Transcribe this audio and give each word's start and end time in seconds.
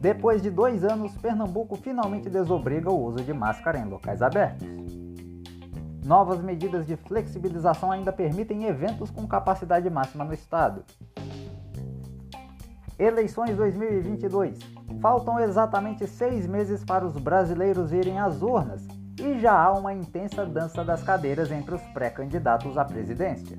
Depois 0.00 0.42
de 0.42 0.50
dois 0.50 0.82
anos, 0.84 1.16
Pernambuco 1.18 1.76
finalmente 1.76 2.28
desobriga 2.28 2.90
o 2.90 3.04
uso 3.04 3.24
de 3.24 3.32
máscara 3.32 3.78
em 3.78 3.84
locais 3.84 4.20
abertos. 4.20 4.66
Novas 6.04 6.40
medidas 6.40 6.84
de 6.84 6.96
flexibilização 6.96 7.92
ainda 7.92 8.12
permitem 8.12 8.64
eventos 8.64 9.10
com 9.10 9.26
capacidade 9.26 9.88
máxima 9.88 10.24
no 10.24 10.34
estado. 10.34 10.84
Eleições 12.98 13.56
2022. 13.56 14.58
Faltam 15.00 15.38
exatamente 15.38 16.06
seis 16.08 16.46
meses 16.46 16.84
para 16.84 17.06
os 17.06 17.16
brasileiros 17.16 17.92
irem 17.92 18.18
às 18.18 18.42
urnas 18.42 18.86
e 19.20 19.38
já 19.38 19.52
há 19.52 19.72
uma 19.72 19.94
intensa 19.94 20.44
dança 20.44 20.84
das 20.84 21.02
cadeiras 21.02 21.50
entre 21.52 21.76
os 21.76 21.82
pré-candidatos 21.94 22.76
à 22.76 22.84
presidência. 22.84 23.56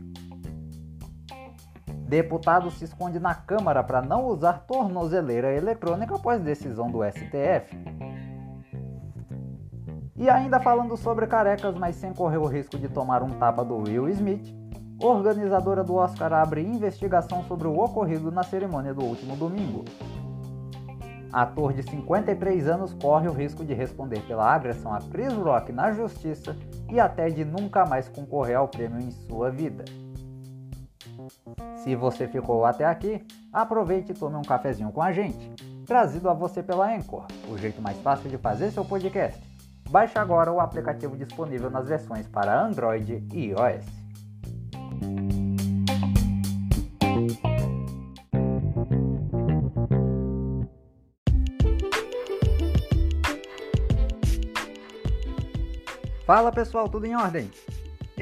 Deputado 2.14 2.70
se 2.70 2.86
esconde 2.86 3.20
na 3.20 3.34
Câmara 3.34 3.84
para 3.84 4.00
não 4.00 4.28
usar 4.28 4.66
tornozeleira 4.68 5.52
eletrônica 5.52 6.14
após 6.14 6.40
decisão 6.40 6.92
do 6.92 7.00
STF. 7.04 7.76
E 10.16 10.30
ainda 10.30 10.60
falando 10.60 10.96
sobre 10.96 11.26
carecas, 11.26 11.74
mas 11.74 11.96
sem 11.96 12.14
correr 12.14 12.38
o 12.38 12.46
risco 12.46 12.78
de 12.78 12.88
tomar 12.88 13.24
um 13.24 13.32
tapa 13.32 13.66
do 13.66 13.78
Will 13.78 14.08
Smith, 14.10 14.48
organizadora 15.02 15.84
do 15.84 15.96
Oscar 15.96 16.32
abre 16.34 16.62
investigação 16.62 17.44
sobre 17.46 17.68
o 17.68 17.80
ocorrido 17.80 18.32
na 18.32 18.44
cerimônia 18.44 18.94
do 18.94 19.04
último 19.04 19.36
domingo. 19.36 19.84
Ator 21.32 21.74
de 21.74 21.82
53 21.82 22.68
anos 22.68 22.94
corre 22.94 23.28
o 23.28 23.34
risco 23.34 23.66
de 23.66 23.74
responder 23.74 24.22
pela 24.28 24.54
agressão 24.54 24.94
a 24.94 25.00
Chris 25.00 25.34
Rock 25.34 25.72
na 25.72 25.92
justiça 25.92 26.56
e 26.92 27.00
até 27.00 27.32
de 27.32 27.44
nunca 27.44 27.88
mais 27.88 28.08
concorrer 28.08 28.56
ao 28.56 28.68
prêmio 28.68 29.00
em 29.00 29.10
sua 29.10 29.50
vida. 29.50 30.03
Se 31.78 31.96
você 31.96 32.28
ficou 32.28 32.66
até 32.66 32.86
aqui, 32.86 33.26
aproveite 33.52 34.12
e 34.12 34.16
tome 34.16 34.36
um 34.36 34.42
cafezinho 34.42 34.92
com 34.92 35.02
a 35.02 35.12
gente. 35.12 35.52
Trazido 35.86 36.30
a 36.30 36.34
você 36.34 36.64
pela 36.64 36.96
Anchor, 36.96 37.26
o 37.50 37.58
jeito 37.58 37.82
mais 37.82 37.98
fácil 38.00 38.30
de 38.30 38.38
fazer 38.38 38.72
seu 38.72 38.86
podcast. 38.86 39.40
Baixe 39.90 40.18
agora 40.18 40.52
o 40.52 40.60
aplicativo 40.60 41.16
disponível 41.16 41.70
nas 41.70 41.88
versões 41.88 42.28
para 42.28 42.60
Android 42.60 43.24
e 43.34 43.50
iOS. 43.50 44.04
Fala 56.26 56.52
pessoal, 56.54 56.88
tudo 56.88 57.06
em 57.06 57.16
ordem? 57.16 57.52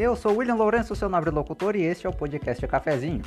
Eu 0.01 0.15
sou 0.15 0.35
William 0.35 0.55
Lourenço, 0.55 0.95
seu 0.95 1.07
nobre 1.07 1.29
locutor, 1.29 1.75
e 1.75 1.83
este 1.83 2.07
é 2.07 2.09
o 2.09 2.11
podcast 2.11 2.65
Cafezinho. 2.65 3.21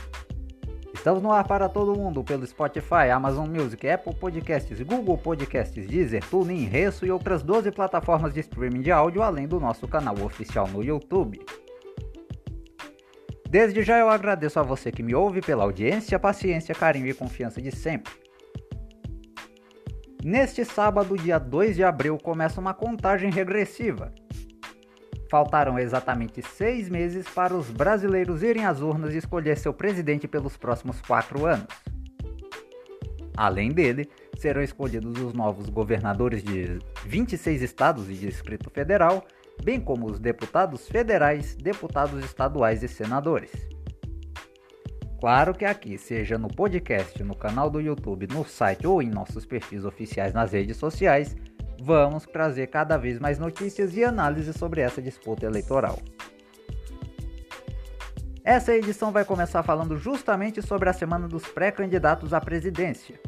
Estamos 0.92 1.22
no 1.22 1.30
ar 1.30 1.46
para 1.46 1.68
todo 1.68 1.96
mundo 1.96 2.24
pelo 2.24 2.44
Spotify, 2.44 3.10
Amazon 3.12 3.48
Music, 3.48 3.88
Apple 3.88 4.12
Podcasts, 4.16 4.80
Google 4.80 5.16
Podcasts, 5.16 5.86
Deezer, 5.86 6.28
TuneIn, 6.28 6.64
Resso 6.64 7.06
e 7.06 7.12
outras 7.12 7.44
12 7.44 7.70
plataformas 7.70 8.34
de 8.34 8.40
streaming 8.40 8.80
de 8.80 8.90
áudio, 8.90 9.22
além 9.22 9.46
do 9.46 9.60
nosso 9.60 9.86
canal 9.86 10.20
oficial 10.20 10.66
no 10.66 10.82
YouTube. 10.82 11.40
Desde 13.48 13.80
já 13.84 14.00
eu 14.00 14.10
agradeço 14.10 14.58
a 14.58 14.64
você 14.64 14.90
que 14.90 15.04
me 15.04 15.14
ouve 15.14 15.40
pela 15.40 15.62
audiência, 15.62 16.18
paciência, 16.18 16.74
carinho 16.74 17.06
e 17.06 17.14
confiança 17.14 17.62
de 17.62 17.70
sempre. 17.70 18.12
Neste 20.24 20.64
sábado, 20.64 21.16
dia 21.16 21.38
2 21.38 21.76
de 21.76 21.84
abril, 21.84 22.18
começa 22.18 22.60
uma 22.60 22.74
contagem 22.74 23.30
regressiva 23.30 24.12
Faltaram 25.34 25.76
exatamente 25.80 26.40
seis 26.42 26.88
meses 26.88 27.28
para 27.28 27.56
os 27.56 27.68
brasileiros 27.68 28.40
irem 28.40 28.64
às 28.66 28.80
urnas 28.80 29.12
e 29.12 29.18
escolher 29.18 29.58
seu 29.58 29.74
presidente 29.74 30.28
pelos 30.28 30.56
próximos 30.56 31.00
quatro 31.00 31.44
anos. 31.44 31.66
Além 33.36 33.72
dele, 33.72 34.08
serão 34.38 34.62
escolhidos 34.62 35.20
os 35.20 35.34
novos 35.34 35.68
governadores 35.68 36.40
de 36.40 36.78
26 37.04 37.62
estados 37.62 38.08
e 38.08 38.14
Distrito 38.14 38.70
Federal, 38.70 39.26
bem 39.64 39.80
como 39.80 40.06
os 40.08 40.20
deputados 40.20 40.86
federais, 40.86 41.56
deputados 41.56 42.24
estaduais 42.24 42.84
e 42.84 42.86
senadores. 42.86 43.50
Claro 45.18 45.52
que 45.52 45.64
aqui, 45.64 45.98
seja 45.98 46.38
no 46.38 46.46
podcast, 46.46 47.20
no 47.24 47.34
canal 47.34 47.68
do 47.68 47.80
YouTube, 47.80 48.28
no 48.28 48.44
site 48.44 48.86
ou 48.86 49.02
em 49.02 49.10
nossos 49.10 49.44
perfis 49.44 49.84
oficiais 49.84 50.32
nas 50.32 50.52
redes 50.52 50.76
sociais, 50.76 51.34
vamos 51.84 52.24
trazer 52.24 52.68
cada 52.68 52.96
vez 52.96 53.18
mais 53.18 53.38
notícias 53.38 53.94
e 53.94 54.02
análises 54.02 54.56
sobre 54.56 54.80
essa 54.80 55.02
disputa 55.02 55.44
eleitoral. 55.44 55.98
Essa 58.42 58.74
edição 58.74 59.12
vai 59.12 59.24
começar 59.24 59.62
falando 59.62 59.98
justamente 59.98 60.62
sobre 60.62 60.88
a 60.88 60.94
semana 60.94 61.28
dos 61.28 61.46
pré-candidatos 61.46 62.32
à 62.32 62.40
presidência, 62.40 63.20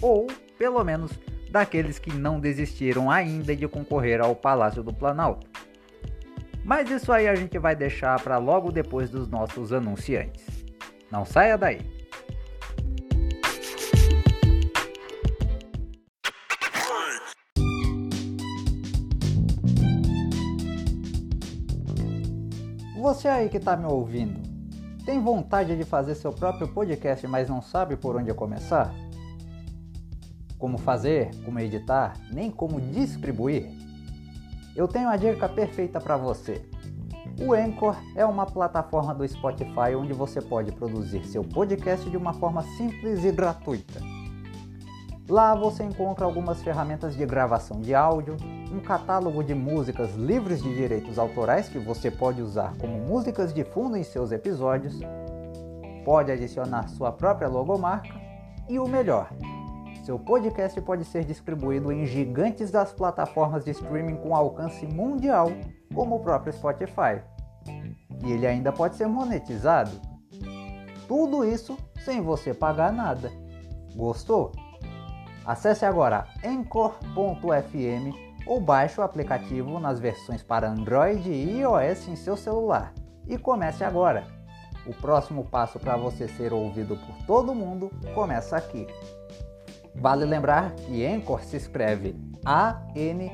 ou, 0.00 0.28
pelo 0.56 0.82
menos, 0.84 1.10
daqueles 1.50 1.98
que 1.98 2.12
não 2.12 2.38
desistiram 2.38 3.10
ainda 3.10 3.56
de 3.56 3.66
concorrer 3.66 4.20
ao 4.20 4.36
Palácio 4.36 4.84
do 4.84 4.94
Planalto. 4.94 5.48
Mas 6.64 6.88
isso 6.90 7.12
aí 7.12 7.26
a 7.26 7.34
gente 7.34 7.58
vai 7.58 7.74
deixar 7.74 8.20
para 8.20 8.38
logo 8.38 8.70
depois 8.70 9.10
dos 9.10 9.28
nossos 9.28 9.72
anunciantes. 9.72 10.64
Não 11.10 11.24
saia 11.24 11.58
daí! 11.58 11.95
Você 23.06 23.28
aí 23.28 23.48
que 23.48 23.58
está 23.58 23.76
me 23.76 23.86
ouvindo, 23.86 24.40
tem 25.04 25.22
vontade 25.22 25.76
de 25.76 25.84
fazer 25.84 26.16
seu 26.16 26.32
próprio 26.32 26.66
podcast, 26.66 27.24
mas 27.28 27.48
não 27.48 27.62
sabe 27.62 27.96
por 27.96 28.16
onde 28.16 28.34
começar? 28.34 28.92
Como 30.58 30.76
fazer, 30.76 31.30
como 31.44 31.60
editar, 31.60 32.14
nem 32.32 32.50
como 32.50 32.80
distribuir? 32.80 33.70
Eu 34.74 34.88
tenho 34.88 35.08
a 35.08 35.16
dica 35.16 35.48
perfeita 35.48 36.00
para 36.00 36.16
você. 36.16 36.68
O 37.40 37.52
Anchor 37.52 37.96
é 38.16 38.26
uma 38.26 38.44
plataforma 38.44 39.14
do 39.14 39.28
Spotify 39.28 39.94
onde 39.96 40.12
você 40.12 40.42
pode 40.42 40.72
produzir 40.72 41.24
seu 41.26 41.44
podcast 41.44 42.10
de 42.10 42.16
uma 42.16 42.32
forma 42.32 42.64
simples 42.76 43.24
e 43.24 43.30
gratuita. 43.30 44.15
Lá 45.28 45.54
você 45.54 45.82
encontra 45.82 46.24
algumas 46.24 46.62
ferramentas 46.62 47.16
de 47.16 47.26
gravação 47.26 47.80
de 47.80 47.94
áudio, 47.94 48.36
um 48.72 48.80
catálogo 48.80 49.42
de 49.42 49.54
músicas 49.54 50.14
livres 50.14 50.62
de 50.62 50.74
direitos 50.74 51.18
autorais 51.18 51.68
que 51.68 51.78
você 51.78 52.10
pode 52.10 52.40
usar 52.40 52.76
como 52.78 52.98
músicas 52.98 53.52
de 53.52 53.64
fundo 53.64 53.96
em 53.96 54.04
seus 54.04 54.30
episódios, 54.30 54.98
pode 56.04 56.30
adicionar 56.30 56.88
sua 56.88 57.10
própria 57.10 57.48
logomarca 57.48 58.14
e 58.68 58.78
o 58.78 58.86
melhor, 58.86 59.30
seu 60.06 60.20
podcast 60.20 60.80
pode 60.82 61.04
ser 61.04 61.24
distribuído 61.24 61.90
em 61.90 62.06
gigantes 62.06 62.70
das 62.70 62.92
plataformas 62.92 63.64
de 63.64 63.72
streaming 63.72 64.14
com 64.14 64.36
alcance 64.36 64.86
mundial, 64.86 65.48
como 65.92 66.14
o 66.14 66.20
próprio 66.20 66.52
Spotify. 66.52 67.20
E 68.24 68.30
ele 68.30 68.46
ainda 68.46 68.70
pode 68.70 68.94
ser 68.94 69.08
monetizado. 69.08 69.90
Tudo 71.08 71.44
isso 71.44 71.76
sem 72.04 72.20
você 72.20 72.54
pagar 72.54 72.92
nada. 72.92 73.32
Gostou? 73.96 74.52
Acesse 75.46 75.84
agora 75.84 76.26
Anchor.fm 76.44 77.06
ou 78.46 78.60
baixe 78.60 79.00
o 79.00 79.04
aplicativo 79.04 79.78
nas 79.78 80.00
versões 80.00 80.42
para 80.42 80.68
Android 80.68 81.30
e 81.30 81.60
iOS 81.60 82.08
em 82.08 82.16
seu 82.16 82.36
celular 82.36 82.92
e 83.26 83.38
comece 83.38 83.84
agora. 83.84 84.26
O 84.84 84.92
próximo 84.92 85.44
passo 85.44 85.78
para 85.78 85.96
você 85.96 86.26
ser 86.28 86.52
ouvido 86.52 86.96
por 86.96 87.14
todo 87.26 87.54
mundo 87.54 87.90
começa 88.14 88.56
aqui. 88.56 88.86
Vale 89.94 90.24
lembrar 90.24 90.72
que 90.72 91.06
Anchor 91.06 91.42
se 91.42 91.56
escreve 91.56 92.14
A-N-C-H-O-R. 92.44 93.26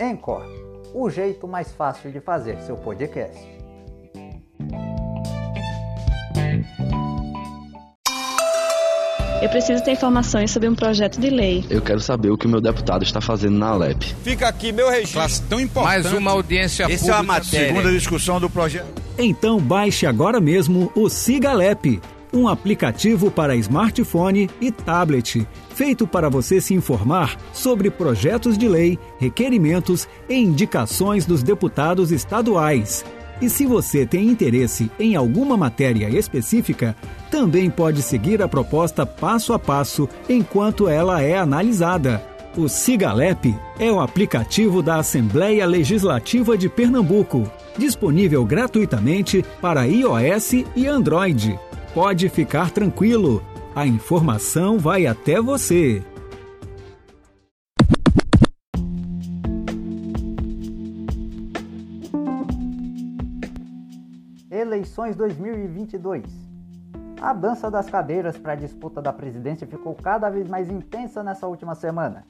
Anchor, 0.00 0.42
o 0.94 1.10
jeito 1.10 1.46
mais 1.48 1.72
fácil 1.72 2.10
de 2.10 2.20
fazer 2.20 2.58
seu 2.60 2.76
podcast. 2.76 3.61
Eu 9.42 9.48
preciso 9.48 9.82
ter 9.82 9.90
informações 9.90 10.52
sobre 10.52 10.68
um 10.68 10.74
projeto 10.74 11.20
de 11.20 11.28
lei. 11.28 11.64
Eu 11.68 11.82
quero 11.82 11.98
saber 11.98 12.30
o 12.30 12.38
que 12.38 12.46
o 12.46 12.48
meu 12.48 12.60
deputado 12.60 13.02
está 13.02 13.20
fazendo 13.20 13.58
na 13.58 13.70
Alep. 13.70 14.14
Fica 14.22 14.46
aqui 14.46 14.70
meu 14.70 14.88
registro. 14.88 15.48
tão 15.48 15.58
importante. 15.58 16.04
Mais 16.04 16.12
uma 16.12 16.30
audiência 16.30 16.84
Essa 16.84 16.92
pública. 16.94 17.12
é 17.12 17.18
a 17.18 17.22
matéria. 17.24 17.66
Segunda 17.66 17.90
discussão 17.90 18.38
do 18.38 18.48
projeto. 18.48 19.02
Então 19.18 19.58
baixe 19.58 20.06
agora 20.06 20.40
mesmo 20.40 20.92
o 20.94 21.08
Siga 21.08 21.50
Alep, 21.50 22.00
um 22.32 22.46
aplicativo 22.46 23.32
para 23.32 23.56
smartphone 23.56 24.48
e 24.60 24.70
tablet, 24.70 25.44
feito 25.74 26.06
para 26.06 26.28
você 26.30 26.60
se 26.60 26.72
informar 26.72 27.36
sobre 27.52 27.90
projetos 27.90 28.56
de 28.56 28.68
lei, 28.68 28.96
requerimentos 29.18 30.06
e 30.28 30.36
indicações 30.36 31.26
dos 31.26 31.42
deputados 31.42 32.12
estaduais. 32.12 33.04
E 33.40 33.48
se 33.48 33.66
você 33.66 34.06
tem 34.06 34.28
interesse 34.28 34.90
em 34.98 35.16
alguma 35.16 35.56
matéria 35.56 36.08
específica, 36.08 36.94
também 37.30 37.70
pode 37.70 38.02
seguir 38.02 38.42
a 38.42 38.48
proposta 38.48 39.04
passo 39.04 39.52
a 39.52 39.58
passo 39.58 40.08
enquanto 40.28 40.88
ela 40.88 41.22
é 41.22 41.36
analisada. 41.36 42.22
O 42.56 42.68
Cigalep 42.68 43.54
é 43.78 43.90
o 43.90 43.98
aplicativo 43.98 44.82
da 44.82 44.96
Assembleia 44.96 45.64
Legislativa 45.66 46.56
de 46.56 46.68
Pernambuco, 46.68 47.50
disponível 47.78 48.44
gratuitamente 48.44 49.42
para 49.60 49.84
iOS 49.84 50.52
e 50.76 50.86
Android. 50.86 51.58
Pode 51.94 52.28
ficar 52.28 52.70
tranquilo, 52.70 53.42
a 53.74 53.86
informação 53.86 54.78
vai 54.78 55.06
até 55.06 55.40
você. 55.40 56.02
Eleições 65.02 65.16
2022. 65.16 66.22
A 67.20 67.32
dança 67.32 67.68
das 67.68 67.90
cadeiras 67.90 68.38
para 68.38 68.52
a 68.52 68.56
disputa 68.56 69.02
da 69.02 69.12
presidência 69.12 69.66
ficou 69.66 69.96
cada 69.96 70.30
vez 70.30 70.48
mais 70.48 70.70
intensa 70.70 71.24
nessa 71.24 71.48
última 71.48 71.74
semana. 71.74 72.24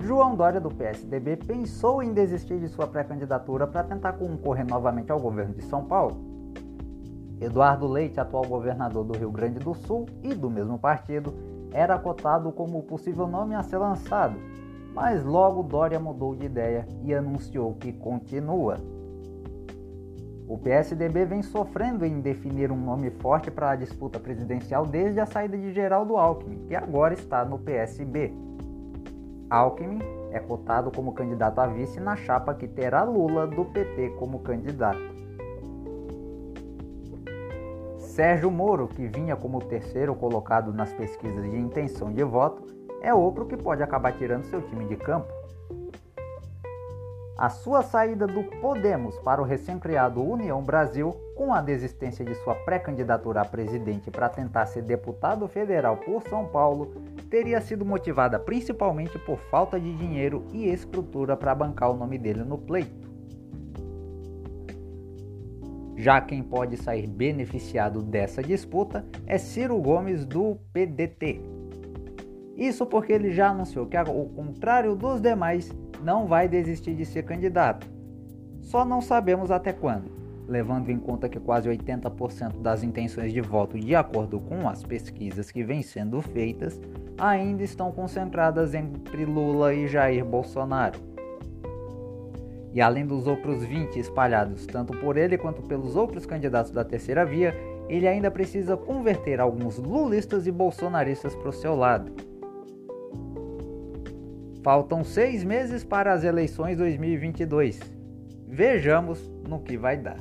João 0.00 0.34
Dória, 0.34 0.58
do 0.58 0.70
PSDB, 0.70 1.36
pensou 1.36 2.02
em 2.02 2.14
desistir 2.14 2.58
de 2.58 2.68
sua 2.68 2.86
pré-candidatura 2.86 3.66
para 3.66 3.84
tentar 3.84 4.14
concorrer 4.14 4.66
novamente 4.66 5.12
ao 5.12 5.20
governo 5.20 5.52
de 5.52 5.62
São 5.64 5.84
Paulo. 5.84 6.16
Eduardo 7.38 7.86
Leite, 7.86 8.18
atual 8.18 8.46
governador 8.46 9.04
do 9.04 9.18
Rio 9.18 9.30
Grande 9.30 9.58
do 9.58 9.74
Sul 9.74 10.06
e 10.22 10.34
do 10.34 10.48
mesmo 10.48 10.78
partido, 10.78 11.34
era 11.72 11.98
cotado 11.98 12.50
como 12.52 12.78
o 12.78 12.82
possível 12.82 13.26
nome 13.26 13.54
a 13.54 13.62
ser 13.62 13.76
lançado, 13.76 14.38
mas 14.94 15.22
logo 15.22 15.62
Dória 15.62 16.00
mudou 16.00 16.34
de 16.34 16.46
ideia 16.46 16.88
e 17.02 17.12
anunciou 17.12 17.74
que 17.74 17.92
continua. 17.92 18.78
O 20.48 20.56
PSDB 20.56 21.26
vem 21.26 21.42
sofrendo 21.42 22.06
em 22.06 22.22
definir 22.22 22.72
um 22.72 22.76
nome 22.76 23.10
forte 23.10 23.50
para 23.50 23.72
a 23.72 23.76
disputa 23.76 24.18
presidencial 24.18 24.86
desde 24.86 25.20
a 25.20 25.26
saída 25.26 25.58
de 25.58 25.74
Geraldo 25.74 26.16
Alckmin, 26.16 26.64
que 26.66 26.74
agora 26.74 27.12
está 27.12 27.44
no 27.44 27.58
PSB. 27.58 28.32
Alckmin 29.50 29.98
é 30.32 30.40
cotado 30.40 30.90
como 30.90 31.12
candidato 31.12 31.58
a 31.58 31.66
vice 31.66 32.00
na 32.00 32.16
chapa 32.16 32.54
que 32.54 32.66
terá 32.66 33.02
Lula 33.02 33.46
do 33.46 33.62
PT 33.66 34.14
como 34.18 34.38
candidato. 34.38 35.18
Sérgio 37.98 38.50
Moro, 38.50 38.88
que 38.88 39.06
vinha 39.06 39.36
como 39.36 39.60
terceiro 39.60 40.14
colocado 40.14 40.72
nas 40.72 40.92
pesquisas 40.94 41.42
de 41.42 41.56
intenção 41.58 42.10
de 42.10 42.24
voto, 42.24 42.64
é 43.02 43.12
outro 43.12 43.44
que 43.44 43.56
pode 43.56 43.82
acabar 43.82 44.12
tirando 44.12 44.44
seu 44.44 44.62
time 44.62 44.86
de 44.86 44.96
campo. 44.96 45.37
A 47.38 47.48
sua 47.48 47.82
saída 47.82 48.26
do 48.26 48.42
Podemos 48.60 49.16
para 49.20 49.40
o 49.40 49.44
recém-criado 49.44 50.20
União 50.20 50.60
Brasil, 50.60 51.14
com 51.36 51.54
a 51.54 51.60
desistência 51.60 52.24
de 52.24 52.34
sua 52.42 52.52
pré-candidatura 52.52 53.42
a 53.42 53.44
presidente 53.44 54.10
para 54.10 54.28
tentar 54.28 54.66
ser 54.66 54.82
deputado 54.82 55.46
federal 55.46 55.98
por 55.98 56.20
São 56.22 56.46
Paulo, 56.46 56.92
teria 57.30 57.60
sido 57.60 57.84
motivada 57.84 58.40
principalmente 58.40 59.16
por 59.20 59.38
falta 59.52 59.78
de 59.78 59.94
dinheiro 59.94 60.48
e 60.52 60.68
estrutura 60.68 61.36
para 61.36 61.54
bancar 61.54 61.92
o 61.92 61.96
nome 61.96 62.18
dele 62.18 62.42
no 62.42 62.58
pleito. 62.58 63.08
Já 65.96 66.20
quem 66.20 66.42
pode 66.42 66.76
sair 66.76 67.06
beneficiado 67.06 68.02
dessa 68.02 68.42
disputa 68.42 69.06
é 69.28 69.38
Ciro 69.38 69.80
Gomes 69.80 70.26
do 70.26 70.56
PDT. 70.72 71.40
Isso 72.56 72.84
porque 72.84 73.12
ele 73.12 73.30
já 73.30 73.50
anunciou 73.50 73.86
que, 73.86 73.96
ao 73.96 74.06
contrário 74.06 74.96
dos 74.96 75.20
demais, 75.20 75.72
não 76.02 76.26
vai 76.26 76.48
desistir 76.48 76.94
de 76.94 77.04
ser 77.04 77.24
candidato. 77.24 77.88
Só 78.60 78.84
não 78.84 79.00
sabemos 79.00 79.50
até 79.50 79.72
quando, 79.72 80.10
levando 80.46 80.90
em 80.90 80.98
conta 80.98 81.28
que 81.28 81.38
quase 81.38 81.68
80% 81.68 82.60
das 82.60 82.82
intenções 82.82 83.32
de 83.32 83.40
voto, 83.40 83.78
de 83.78 83.94
acordo 83.94 84.40
com 84.40 84.68
as 84.68 84.82
pesquisas 84.82 85.50
que 85.50 85.62
vêm 85.62 85.82
sendo 85.82 86.20
feitas, 86.20 86.80
ainda 87.18 87.62
estão 87.62 87.90
concentradas 87.90 88.74
entre 88.74 89.24
Lula 89.24 89.74
e 89.74 89.88
Jair 89.88 90.24
Bolsonaro. 90.24 90.98
E 92.72 92.80
além 92.80 93.06
dos 93.06 93.26
outros 93.26 93.64
20 93.64 93.98
espalhados 93.98 94.66
tanto 94.66 94.96
por 94.98 95.16
ele 95.16 95.38
quanto 95.38 95.62
pelos 95.62 95.96
outros 95.96 96.26
candidatos 96.26 96.70
da 96.70 96.84
terceira 96.84 97.24
via, 97.24 97.54
ele 97.88 98.06
ainda 98.06 98.30
precisa 98.30 98.76
converter 98.76 99.40
alguns 99.40 99.78
lulistas 99.78 100.46
e 100.46 100.52
bolsonaristas 100.52 101.34
para 101.34 101.48
o 101.48 101.52
seu 101.52 101.74
lado. 101.74 102.27
Faltam 104.62 105.04
seis 105.04 105.44
meses 105.44 105.84
para 105.84 106.12
as 106.12 106.24
eleições 106.24 106.76
2022. 106.76 107.78
Vejamos 108.46 109.20
no 109.48 109.60
que 109.60 109.76
vai 109.76 109.96
dar. 109.96 110.18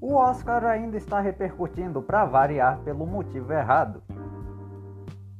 O 0.00 0.14
Oscar 0.14 0.64
ainda 0.66 0.96
está 0.96 1.20
repercutindo 1.20 2.00
para 2.00 2.24
variar 2.24 2.78
pelo 2.84 3.04
motivo 3.04 3.52
errado. 3.52 4.00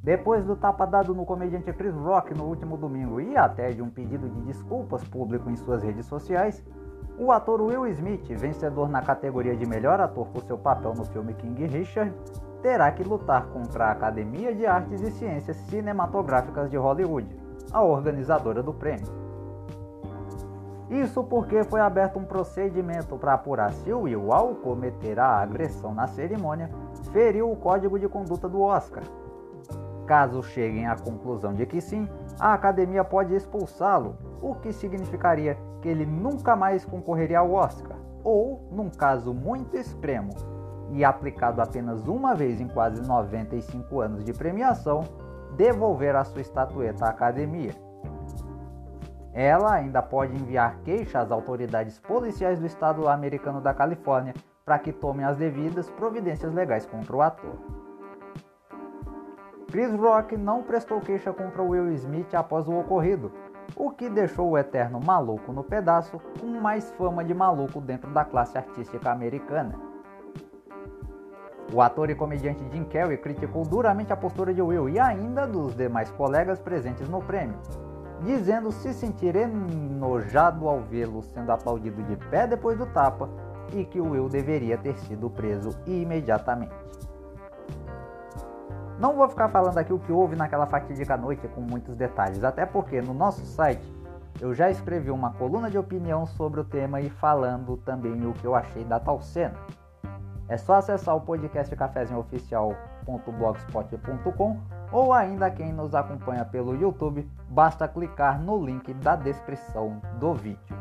Depois 0.05 0.45
do 0.45 0.55
tapa 0.55 0.85
dado 0.85 1.15
no 1.15 1.25
comediante 1.25 1.73
Chris 1.73 1.95
Rock 1.95 2.31
no 2.31 2.43
último 2.43 2.77
domingo 2.77 3.19
e 3.19 3.35
até 3.35 3.71
de 3.71 3.81
um 3.81 3.89
pedido 3.89 4.29
de 4.29 4.39
desculpas 4.41 5.03
público 5.03 5.49
em 5.49 5.55
suas 5.55 5.81
redes 5.81 6.05
sociais, 6.05 6.63
o 7.17 7.31
ator 7.31 7.59
Will 7.59 7.87
Smith, 7.87 8.23
vencedor 8.37 8.87
na 8.87 9.01
categoria 9.01 9.55
de 9.55 9.65
melhor 9.65 9.99
ator 9.99 10.27
por 10.27 10.43
seu 10.43 10.59
papel 10.59 10.93
no 10.93 11.05
filme 11.05 11.33
King 11.33 11.65
Richard, 11.65 12.13
terá 12.61 12.91
que 12.91 13.03
lutar 13.03 13.47
contra 13.47 13.85
a 13.85 13.91
Academia 13.93 14.53
de 14.53 14.67
Artes 14.67 15.01
e 15.01 15.09
Ciências 15.09 15.57
Cinematográficas 15.57 16.69
de 16.69 16.77
Hollywood, 16.77 17.27
a 17.73 17.81
organizadora 17.81 18.61
do 18.61 18.75
prêmio. 18.75 19.11
Isso 20.87 21.23
porque 21.23 21.63
foi 21.63 21.79
aberto 21.79 22.19
um 22.19 22.25
procedimento 22.25 23.17
para 23.17 23.33
apurar 23.33 23.73
se 23.73 23.91
o 23.91 24.01
Will, 24.01 24.31
ao 24.31 24.53
cometer 24.53 25.19
a 25.19 25.39
agressão 25.39 25.95
na 25.95 26.05
cerimônia, 26.05 26.69
feriu 27.11 27.51
o 27.51 27.55
código 27.55 27.97
de 27.97 28.07
conduta 28.07 28.47
do 28.47 28.61
Oscar, 28.61 29.03
Caso 30.05 30.43
cheguem 30.43 30.85
à 30.85 30.95
conclusão 30.95 31.53
de 31.53 31.65
que 31.65 31.81
sim, 31.81 32.07
a 32.39 32.53
academia 32.53 33.03
pode 33.03 33.33
expulsá-lo, 33.33 34.17
o 34.41 34.53
que 34.55 34.71
significaria 34.71 35.57
que 35.81 35.89
ele 35.89 36.05
nunca 36.05 36.55
mais 36.55 36.85
concorreria 36.85 37.39
ao 37.39 37.51
Oscar, 37.51 37.97
ou, 38.23 38.67
num 38.71 38.89
caso 38.89 39.33
muito 39.33 39.75
extremo 39.75 40.31
e 40.91 41.03
aplicado 41.03 41.61
apenas 41.61 42.07
uma 42.07 42.35
vez 42.35 42.61
em 42.61 42.67
quase 42.67 43.01
95 43.01 43.99
anos 43.99 44.23
de 44.23 44.33
premiação, 44.33 45.03
devolver 45.55 46.15
a 46.15 46.23
sua 46.23 46.41
estatueta 46.41 47.05
à 47.05 47.09
academia. 47.09 47.71
Ela 49.33 49.73
ainda 49.73 50.01
pode 50.01 50.35
enviar 50.35 50.77
queixa 50.83 51.19
às 51.19 51.31
autoridades 51.31 51.99
policiais 51.99 52.59
do 52.59 52.65
estado 52.65 53.07
americano 53.09 53.59
da 53.59 53.73
Califórnia 53.73 54.33
para 54.63 54.79
que 54.79 54.93
tomem 54.93 55.25
as 55.25 55.37
devidas 55.37 55.89
providências 55.89 56.53
legais 56.53 56.85
contra 56.85 57.15
o 57.15 57.21
ator. 57.21 57.84
Chris 59.71 59.91
Rock 59.93 60.37
não 60.37 60.63
prestou 60.63 61.01
queixa 61.01 61.33
contra 61.33 61.61
Will 61.61 61.91
Smith 61.93 62.33
após 62.33 62.67
o 62.67 62.79
ocorrido, 62.79 63.31
o 63.75 63.89
que 63.89 64.09
deixou 64.09 64.51
o 64.51 64.57
eterno 64.57 64.99
maluco 65.03 65.51
no 65.51 65.63
pedaço 65.63 66.19
com 66.39 66.47
mais 66.61 66.91
fama 66.91 67.23
de 67.23 67.33
maluco 67.33 67.81
dentro 67.81 68.09
da 68.11 68.23
classe 68.23 68.57
artística 68.57 69.11
americana. 69.11 69.75
O 71.73 71.81
ator 71.81 72.09
e 72.09 72.15
comediante 72.15 72.63
Jim 72.71 72.83
Carrey 72.83 73.17
criticou 73.17 73.63
duramente 73.63 74.13
a 74.13 74.17
postura 74.17 74.53
de 74.53 74.61
Will 74.61 74.87
e 74.87 74.99
ainda 74.99 75.47
dos 75.47 75.75
demais 75.75 76.11
colegas 76.11 76.59
presentes 76.59 77.09
no 77.09 77.21
prêmio, 77.21 77.57
dizendo 78.21 78.71
se 78.71 78.93
sentir 78.93 79.35
enojado 79.35 80.69
ao 80.69 80.79
vê-lo 80.81 81.23
sendo 81.23 81.51
aplaudido 81.51 82.03
de 82.03 82.15
pé 82.29 82.45
depois 82.45 82.77
do 82.77 82.85
tapa 82.85 83.27
e 83.73 83.83
que 83.83 83.99
Will 83.99 84.29
deveria 84.29 84.77
ter 84.77 84.95
sido 84.99 85.29
preso 85.29 85.69
imediatamente. 85.87 86.75
Não 88.99 89.15
vou 89.15 89.27
ficar 89.27 89.49
falando 89.49 89.77
aqui 89.77 89.91
o 89.91 89.99
que 89.99 90.11
houve 90.11 90.35
naquela 90.35 90.65
fatídica 90.65 91.17
noite 91.17 91.47
com 91.49 91.61
muitos 91.61 91.95
detalhes, 91.95 92.43
até 92.43 92.65
porque 92.65 93.01
no 93.01 93.13
nosso 93.13 93.45
site 93.45 93.85
eu 94.39 94.53
já 94.53 94.69
escrevi 94.69 95.11
uma 95.11 95.33
coluna 95.33 95.69
de 95.69 95.77
opinião 95.77 96.25
sobre 96.25 96.61
o 96.61 96.63
tema 96.63 97.01
e 97.01 97.09
falando 97.09 97.77
também 97.77 98.25
o 98.25 98.33
que 98.33 98.45
eu 98.45 98.55
achei 98.55 98.83
da 98.83 98.99
tal 98.99 99.21
cena. 99.21 99.55
É 100.47 100.57
só 100.57 100.75
acessar 100.75 101.15
o 101.15 101.21
podcast 101.21 101.75
cafezinhooficial.blogspot.com 101.75 104.59
ou 104.91 105.11
ainda 105.11 105.49
quem 105.49 105.73
nos 105.73 105.95
acompanha 105.95 106.45
pelo 106.45 106.75
YouTube, 106.75 107.27
basta 107.49 107.87
clicar 107.87 108.39
no 108.39 108.63
link 108.63 108.93
da 108.95 109.15
descrição 109.15 109.99
do 110.19 110.33
vídeo. 110.33 110.75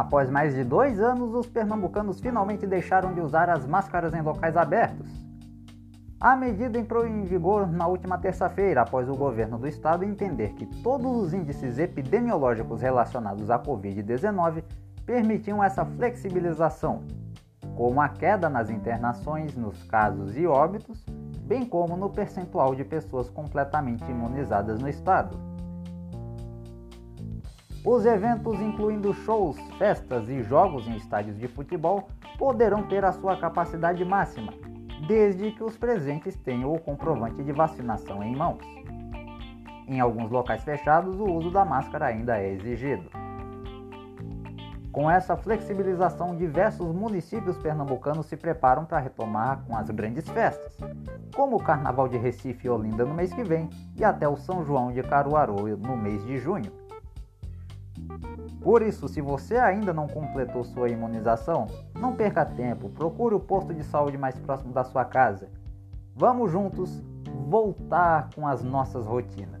Após 0.00 0.30
mais 0.30 0.54
de 0.54 0.64
dois 0.64 0.98
anos, 0.98 1.34
os 1.34 1.46
pernambucanos 1.46 2.20
finalmente 2.20 2.66
deixaram 2.66 3.12
de 3.12 3.20
usar 3.20 3.50
as 3.50 3.66
máscaras 3.66 4.14
em 4.14 4.22
locais 4.22 4.56
abertos. 4.56 5.06
A 6.18 6.34
medida 6.34 6.78
entrou 6.78 7.06
em 7.06 7.22
vigor 7.26 7.70
na 7.70 7.86
última 7.86 8.16
terça-feira, 8.16 8.80
após 8.80 9.10
o 9.10 9.14
governo 9.14 9.58
do 9.58 9.68
estado 9.68 10.02
entender 10.02 10.54
que 10.54 10.64
todos 10.82 11.14
os 11.14 11.34
índices 11.34 11.78
epidemiológicos 11.78 12.80
relacionados 12.80 13.50
à 13.50 13.58
Covid-19 13.58 14.64
permitiam 15.04 15.62
essa 15.62 15.84
flexibilização, 15.84 17.02
como 17.76 18.00
a 18.00 18.08
queda 18.08 18.48
nas 18.48 18.70
internações, 18.70 19.54
nos 19.54 19.82
casos 19.82 20.34
e 20.34 20.46
óbitos, 20.46 21.04
bem 21.42 21.66
como 21.66 21.94
no 21.94 22.08
percentual 22.08 22.74
de 22.74 22.84
pessoas 22.84 23.28
completamente 23.28 24.10
imunizadas 24.10 24.80
no 24.80 24.88
estado. 24.88 25.49
Os 27.84 28.04
eventos, 28.04 28.60
incluindo 28.60 29.14
shows, 29.14 29.58
festas 29.78 30.28
e 30.28 30.42
jogos 30.42 30.86
em 30.86 30.96
estádios 30.96 31.38
de 31.38 31.48
futebol, 31.48 32.08
poderão 32.38 32.82
ter 32.82 33.02
a 33.06 33.12
sua 33.12 33.38
capacidade 33.38 34.04
máxima, 34.04 34.52
desde 35.08 35.50
que 35.52 35.64
os 35.64 35.78
presentes 35.78 36.36
tenham 36.36 36.74
o 36.74 36.78
comprovante 36.78 37.42
de 37.42 37.52
vacinação 37.52 38.22
em 38.22 38.36
mãos. 38.36 38.62
Em 39.88 39.98
alguns 39.98 40.30
locais 40.30 40.62
fechados, 40.62 41.18
o 41.18 41.24
uso 41.24 41.50
da 41.50 41.64
máscara 41.64 42.06
ainda 42.06 42.38
é 42.38 42.52
exigido. 42.52 43.08
Com 44.92 45.10
essa 45.10 45.34
flexibilização, 45.34 46.36
diversos 46.36 46.94
municípios 46.94 47.56
pernambucanos 47.56 48.26
se 48.26 48.36
preparam 48.36 48.84
para 48.84 48.98
retomar 48.98 49.64
com 49.66 49.74
as 49.74 49.88
grandes 49.88 50.28
festas, 50.28 50.76
como 51.34 51.56
o 51.56 51.62
Carnaval 51.62 52.08
de 52.08 52.18
Recife 52.18 52.66
e 52.66 52.70
Olinda 52.70 53.06
no 53.06 53.14
mês 53.14 53.32
que 53.32 53.42
vem 53.42 53.70
e 53.96 54.04
até 54.04 54.28
o 54.28 54.36
São 54.36 54.64
João 54.64 54.92
de 54.92 55.02
Caruaru 55.02 55.76
no 55.78 55.96
mês 55.96 56.22
de 56.26 56.36
junho. 56.36 56.79
Por 58.60 58.82
isso, 58.82 59.08
se 59.08 59.20
você 59.22 59.56
ainda 59.56 59.92
não 59.92 60.06
completou 60.06 60.62
sua 60.64 60.90
imunização, 60.90 61.66
não 61.98 62.14
perca 62.14 62.44
tempo, 62.44 62.90
procure 62.90 63.34
o 63.34 63.40
posto 63.40 63.72
de 63.72 63.82
saúde 63.82 64.18
mais 64.18 64.38
próximo 64.38 64.72
da 64.72 64.84
sua 64.84 65.04
casa. 65.04 65.48
Vamos 66.14 66.52
juntos 66.52 67.02
voltar 67.48 68.28
com 68.34 68.46
as 68.46 68.62
nossas 68.62 69.06
rotinas. 69.06 69.59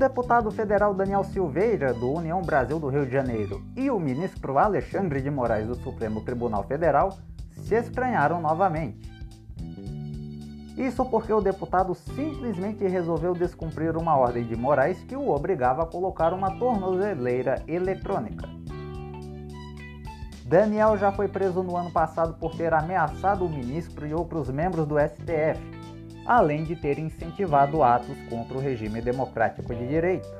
Deputado 0.00 0.50
federal 0.50 0.94
Daniel 0.94 1.22
Silveira, 1.22 1.92
do 1.92 2.10
União 2.10 2.40
Brasil 2.40 2.80
do 2.80 2.88
Rio 2.88 3.04
de 3.04 3.12
Janeiro, 3.12 3.62
e 3.76 3.90
o 3.90 4.00
ministro 4.00 4.56
Alexandre 4.56 5.20
de 5.20 5.30
Moraes, 5.30 5.68
do 5.68 5.74
Supremo 5.74 6.22
Tribunal 6.22 6.64
Federal, 6.64 7.18
se 7.50 7.74
estranharam 7.74 8.40
novamente. 8.40 9.12
Isso 10.74 11.04
porque 11.04 11.30
o 11.30 11.42
deputado 11.42 11.94
simplesmente 11.94 12.88
resolveu 12.88 13.34
descumprir 13.34 13.94
uma 13.94 14.16
ordem 14.16 14.42
de 14.42 14.56
Moraes 14.56 15.02
que 15.04 15.14
o 15.14 15.28
obrigava 15.28 15.82
a 15.82 15.86
colocar 15.86 16.32
uma 16.32 16.58
tornozeleira 16.58 17.62
eletrônica. 17.68 18.48
Daniel 20.46 20.96
já 20.96 21.12
foi 21.12 21.28
preso 21.28 21.62
no 21.62 21.76
ano 21.76 21.90
passado 21.90 22.38
por 22.40 22.56
ter 22.56 22.72
ameaçado 22.72 23.44
o 23.44 23.50
ministro 23.50 24.06
e 24.06 24.14
outros 24.14 24.48
membros 24.48 24.86
do 24.86 24.98
STF 24.98 25.79
além 26.30 26.62
de 26.62 26.76
ter 26.76 26.96
incentivado 26.96 27.82
atos 27.82 28.16
contra 28.28 28.56
o 28.56 28.60
regime 28.60 29.00
democrático 29.00 29.74
de 29.74 29.88
direito. 29.88 30.32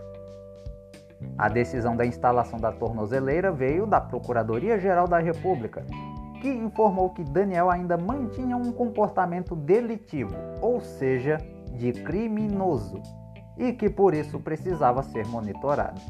A 1.37 1.49
decisão 1.49 1.97
da 1.97 2.07
instalação 2.07 2.61
da 2.61 2.71
tornozeleira 2.71 3.51
veio 3.51 3.89
da 3.89 4.01
Procuradoria-Geral 4.01 5.09
da 5.09 5.19
República, 5.19 5.85
que 6.41 6.49
informou 6.49 7.11
que 7.11 7.25
Daniel 7.25 7.69
ainda 7.69 7.97
mantinha 7.97 8.57
um 8.57 8.71
comportamento 8.71 9.57
delitivo, 9.57 10.33
ou 10.61 10.81
seja, 10.81 11.39
de 11.73 11.93
criminoso, 11.93 13.03
e 13.59 13.73
que 13.73 13.91
por 13.91 14.15
isso 14.15 14.39
precisava 14.39 15.03
ser 15.03 15.27
monitorado. 15.27 16.01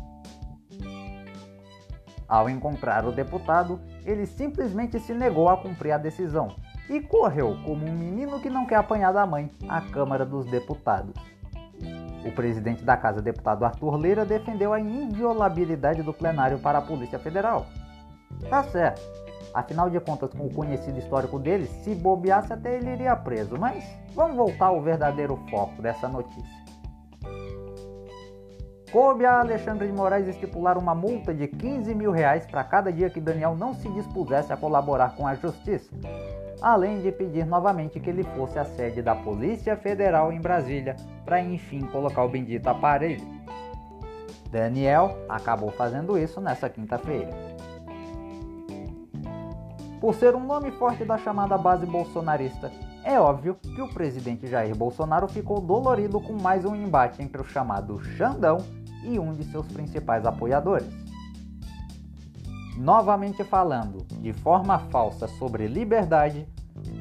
Ao 2.29 2.51
encontrar 2.51 3.07
o 3.07 3.13
deputado, 3.13 3.81
ele 4.05 4.27
simplesmente 4.27 5.01
se 5.01 5.15
negou 5.15 5.49
a 5.49 5.57
cumprir 5.57 5.93
a 5.93 5.99
decisão 5.99 6.55
e 6.91 7.01
correu 7.01 7.57
como 7.65 7.87
um 7.87 7.93
menino 7.93 8.41
que 8.41 8.51
não 8.51 8.67
quer 8.67 8.75
apanhar 8.75 9.13
da 9.13 9.25
mãe 9.25 9.49
à 9.69 9.81
Câmara 9.81 10.27
dos 10.27 10.45
Deputados. 10.47 11.15
O 12.27 12.33
presidente 12.33 12.85
da 12.85 12.97
Casa, 12.97 13.23
deputado 13.23 13.65
Arthur 13.65 13.97
Leira, 13.97 14.27
defendeu 14.27 14.73
a 14.73 14.81
inviolabilidade 14.81 16.03
do 16.03 16.13
plenário 16.13 16.59
para 16.59 16.79
a 16.79 16.83
Polícia 16.83 17.19
Federal. 17.19 17.67
Tá 18.49 18.65
certo. 18.65 19.01
Afinal 19.55 19.89
de 19.89 19.99
contas, 20.01 20.31
com 20.35 20.47
o 20.47 20.53
conhecido 20.53 20.99
histórico 20.99 21.39
dele, 21.39 21.67
se 21.67 21.95
bobeasse 21.95 22.53
até 22.53 22.77
ele 22.77 22.91
iria 22.91 23.17
preso. 23.17 23.57
Mas 23.59 23.85
vamos 24.13 24.37
voltar 24.37 24.67
ao 24.67 24.83
verdadeiro 24.83 25.37
foco 25.49 25.81
dessa 25.81 26.09
notícia. 26.09 26.61
Coube 28.93 29.25
a 29.25 29.39
Alexandre 29.39 29.87
de 29.87 29.93
Moraes 29.93 30.27
estipular 30.27 30.77
uma 30.77 30.97
multa 30.97 31.33
de 31.33 31.47
15 31.47 31.95
mil 31.95 32.11
reais 32.11 32.45
para 32.47 32.65
cada 32.65 32.93
dia 32.93 33.09
que 33.09 33.21
Daniel 33.21 33.55
não 33.55 33.73
se 33.73 33.89
dispusesse 33.91 34.53
a 34.53 34.57
colaborar 34.57 35.15
com 35.15 35.29
a 35.29 35.37
justiça, 35.37 35.89
além 36.61 37.01
de 37.01 37.11
pedir 37.11 37.47
novamente 37.47 38.01
que 38.01 38.11
ele 38.11 38.23
fosse 38.23 38.59
à 38.59 38.65
sede 38.65 39.03
da 39.03 39.15
Polícia 39.15 39.77
Federal 39.77 40.33
em 40.33 40.41
Brasília 40.41 40.97
para 41.25 41.41
enfim 41.41 41.81
colocar 41.81 42.25
o 42.25 42.29
bendito 42.29 42.67
aparelho. 42.67 43.27
Daniel 44.51 45.17
acabou 45.29 45.71
fazendo 45.71 46.19
isso 46.19 46.41
nessa 46.41 46.69
quinta-feira. 46.69 47.31
Por 50.01 50.15
ser 50.15 50.35
um 50.35 50.45
nome 50.45 50.71
forte 50.73 51.05
da 51.05 51.19
chamada 51.19 51.57
base 51.59 51.87
bolsonarista, 51.87 52.73
é 53.05 53.21
óbvio 53.21 53.55
que 53.55 53.81
o 53.81 53.89
presidente 53.89 54.47
Jair 54.47 54.75
Bolsonaro 54.75 55.29
ficou 55.29 55.61
dolorido 55.61 56.21
com 56.21 56.33
mais 56.33 56.65
um 56.65 56.75
embate 56.75 57.23
entre 57.23 57.41
o 57.41 57.45
chamado 57.45 58.03
Xandão 58.03 58.59
e 59.05 59.19
um 59.19 59.35
de 59.35 59.45
seus 59.45 59.67
principais 59.69 60.27
apoiadores. 60.27 61.10
Novamente 62.81 63.45
falando 63.45 64.07
de 64.23 64.33
forma 64.33 64.79
falsa 64.79 65.29
sobre 65.29 65.67
liberdade, 65.67 66.49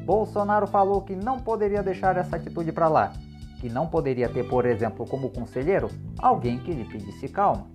Bolsonaro 0.05 0.67
falou 0.67 1.01
que 1.03 1.15
não 1.15 1.39
poderia 1.39 1.81
deixar 1.81 2.17
essa 2.17 2.36
atitude 2.36 2.74
para 2.74 2.89
lá, 2.89 3.13
que 3.62 3.69
não 3.69 3.88
poderia 3.88 4.27
ter, 4.27 4.45
por 4.50 4.65
exemplo, 4.65 5.07
como 5.07 5.29
conselheiro, 5.29 5.88
alguém 6.17 6.59
que 6.59 6.74
lhe 6.74 6.83
pedisse 6.83 7.29
calma. 7.29 7.67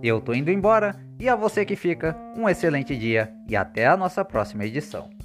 Eu 0.00 0.20
tô 0.20 0.32
indo 0.32 0.52
embora 0.52 0.94
e 1.20 1.28
a 1.28 1.36
você 1.36 1.66
que 1.66 1.76
fica, 1.76 2.16
um 2.34 2.48
excelente 2.48 2.96
dia 2.96 3.30
e 3.46 3.54
até 3.54 3.86
a 3.86 3.96
nossa 3.96 4.24
próxima 4.24 4.64
edição. 4.64 5.19